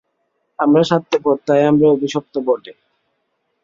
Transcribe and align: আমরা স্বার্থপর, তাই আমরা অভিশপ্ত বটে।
আমরা 0.59 0.81
স্বার্থপর, 0.83 1.35
তাই 1.47 1.61
আমরা 1.65 1.87
অভিশপ্ত 1.89 2.33
বটে। 2.47 2.71